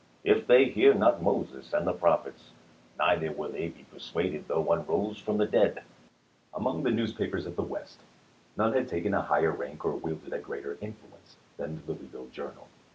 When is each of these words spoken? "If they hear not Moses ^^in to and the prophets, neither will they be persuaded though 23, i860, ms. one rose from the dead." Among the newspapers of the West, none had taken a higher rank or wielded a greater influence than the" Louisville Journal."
"If 0.33 0.47
they 0.47 0.65
hear 0.65 0.95
not 0.95 1.21
Moses 1.21 1.67
^^in 1.67 1.69
to 1.69 1.77
and 1.77 1.87
the 1.87 1.93
prophets, 1.93 2.53
neither 2.97 3.31
will 3.31 3.51
they 3.51 3.67
be 3.67 3.83
persuaded 3.83 4.47
though 4.47 4.63
23, 4.63 4.63
i860, 4.63 4.79
ms. 4.79 4.87
one 4.87 4.87
rose 4.87 5.17
from 5.19 5.37
the 5.37 5.45
dead." 5.45 5.83
Among 6.55 6.81
the 6.81 6.89
newspapers 6.89 7.45
of 7.45 7.55
the 7.55 7.61
West, 7.61 7.99
none 8.57 8.73
had 8.73 8.87
taken 8.87 9.13
a 9.13 9.21
higher 9.21 9.51
rank 9.51 9.85
or 9.85 9.91
wielded 9.95 10.33
a 10.33 10.39
greater 10.39 10.75
influence 10.81 11.37
than 11.57 11.83
the" 11.85 11.91
Louisville 11.93 12.29
Journal." 12.31 12.67